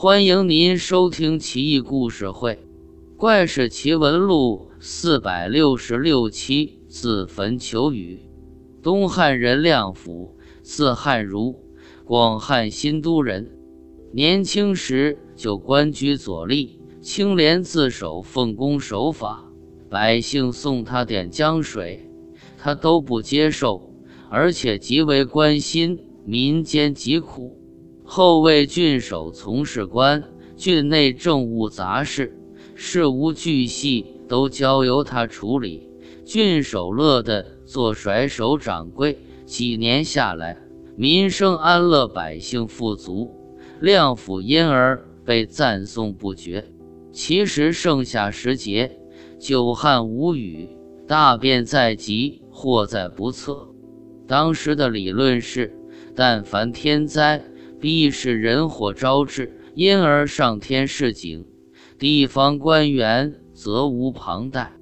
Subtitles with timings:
[0.00, 2.52] 欢迎您收听《奇异故事会·
[3.16, 6.78] 怪事奇闻录》四百六十六期。
[6.86, 8.20] 自焚求雨。
[8.80, 11.56] 东汉人亮府，字汉如，
[12.04, 13.50] 广汉新都人。
[14.12, 19.50] 年轻时就官居左吏，清廉自守，奉公守法。
[19.90, 22.08] 百姓送他点江水，
[22.56, 23.92] 他都不接受，
[24.30, 27.57] 而且极为关心民间疾苦。
[28.10, 30.24] 后为郡守从事官，
[30.56, 32.34] 郡内政务杂事、
[32.74, 35.86] 事无巨细都交由他处理。
[36.24, 40.56] 郡守乐得做甩手掌柜，几年下来，
[40.96, 43.30] 民生安乐，百姓富足，
[43.78, 46.64] 亮府因而被赞颂不绝。
[47.12, 48.90] 其实盛夏时节，
[49.38, 50.66] 久旱无雨，
[51.06, 53.68] 大便在即，祸在不测。
[54.26, 55.76] 当时的理论是，
[56.14, 57.44] 但凡天灾。
[57.80, 61.46] 必是人祸招致，因而上天示警，
[61.98, 64.72] 地方官员责无旁贷。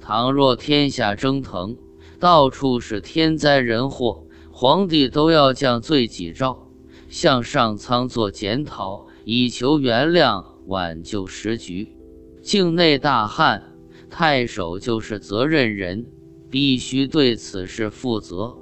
[0.00, 1.76] 倘若天下蒸腾，
[2.18, 6.68] 到处是天灾人祸，皇帝都要降罪己诏，
[7.08, 11.96] 向上苍做检讨，以求原谅，挽救时局。
[12.42, 13.62] 境内大旱，
[14.10, 16.04] 太守就是责任人，
[16.50, 18.56] 必须对此事负责。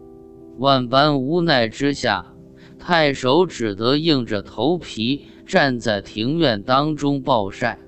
[0.59, 2.35] 万般无奈之下。
[2.81, 7.79] 太守只得硬着头皮站在庭院当中暴晒，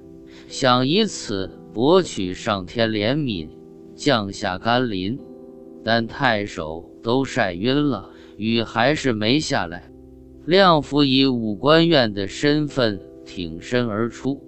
[0.47, 3.49] 想以此博取上天怜悯，
[3.97, 5.19] 降下甘霖。
[5.83, 9.91] 但太守都晒晕了，雨还是没下来。
[10.45, 14.41] 亮府以武官院的身份挺身而出，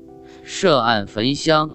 [0.44, 1.70] 设案焚香，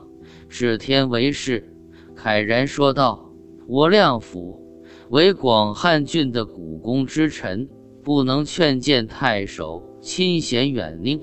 [0.47, 1.73] 指天为誓，
[2.15, 3.33] 慨然说道
[3.67, 4.61] ：“我亮府
[5.09, 7.67] 为广汉郡的股肱之臣。”
[8.09, 11.21] 不能劝谏太守亲贤远佞，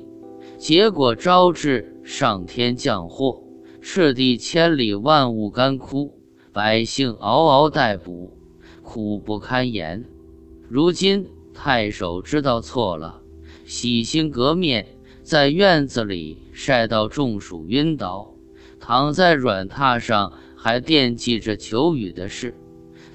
[0.57, 3.43] 结果招致上天降祸，
[3.83, 6.15] 赤地千里万物干枯，
[6.53, 8.31] 百姓嗷嗷待哺，
[8.85, 10.05] 苦不堪言。
[10.69, 13.21] 如今太守知道错了，
[13.65, 14.87] 洗心革面，
[15.25, 18.33] 在院子里晒到中暑晕倒，
[18.79, 22.55] 躺在软榻上还惦记着求雨的事。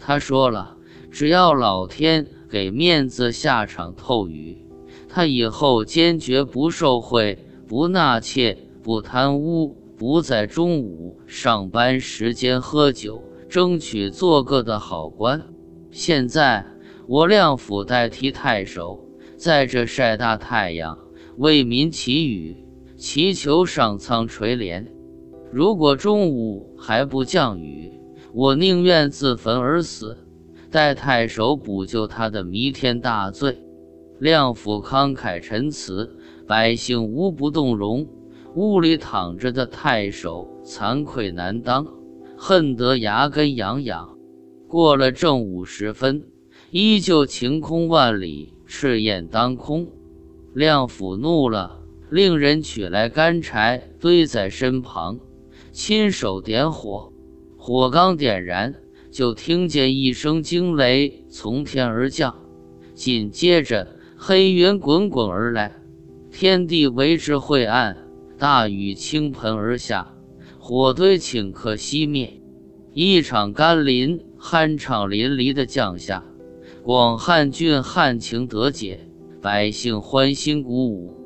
[0.01, 0.75] 他说了，
[1.09, 2.27] 只要老天。
[2.51, 4.67] 给面子下场透雨，
[5.07, 15.41] 他以后坚决不受贿、不纳妾、不贪污，不在中午上班时间喝酒，争取做个的好官。
[15.91, 16.65] 现在
[17.07, 19.07] 我亮府代替太守，
[19.37, 20.97] 在这晒大太阳，
[21.37, 22.57] 为民祈雨，
[22.97, 24.85] 祈求上苍垂怜。
[25.53, 27.93] 如果中午还不降雨，
[28.33, 30.17] 我宁愿自焚而死。
[30.71, 33.61] 待太守补救他的弥天大罪，
[34.19, 36.17] 亮府慷慨陈词，
[36.47, 38.07] 百姓无不动容。
[38.55, 41.85] 屋里躺着的太守惭愧难当，
[42.37, 44.17] 恨得牙根痒痒。
[44.69, 46.23] 过了正午时分，
[46.69, 49.85] 依旧晴空万里，赤焰当空。
[50.53, 55.19] 亮府怒了，令人取来干柴堆在身旁，
[55.73, 57.11] 亲手点火，
[57.57, 58.73] 火刚点燃。
[59.11, 62.33] 就听见一声惊雷从天而降，
[62.93, 65.75] 紧接着黑云滚滚而来，
[66.31, 67.97] 天地为之晦暗，
[68.37, 70.13] 大雨倾盆而下，
[70.57, 72.41] 火堆顷刻熄灭，
[72.93, 76.23] 一场甘霖酣畅淋漓的降下，
[76.81, 79.01] 广汉郡旱情得解，
[79.41, 81.17] 百姓欢欣鼓舞。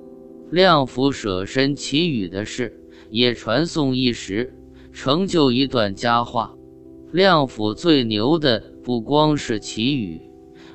[0.49, 2.81] 亮府舍身祈雨的事
[3.11, 4.55] 也传颂一时，
[4.91, 6.55] 成就一段佳话。
[7.15, 10.19] 亮府最牛的不光是祁雨，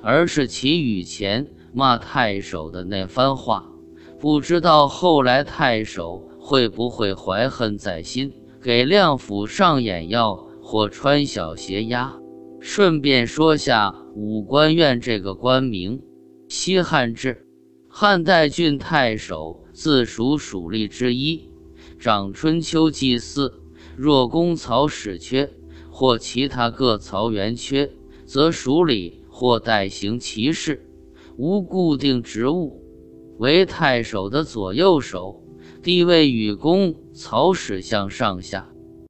[0.01, 3.71] 而是祁雨前骂太守的那番话。
[4.19, 12.19] 不知道后来太守会不会怀恨在心，给亮府上眼药或穿小鞋压。
[12.59, 16.01] 顺便说下武官院这个官名：
[16.49, 17.47] 西汉制，
[17.87, 21.51] 汉代郡太守自属属吏之一，
[21.99, 23.61] 掌春秋祭祀。
[23.95, 25.53] 若公曹使缺。
[26.01, 27.91] 或其他各曹员缺，
[28.25, 30.83] 则署理或代行其事，
[31.37, 32.83] 无固定职务，
[33.37, 35.45] 为太守的左右手，
[35.83, 38.70] 地位与公曹使相上下。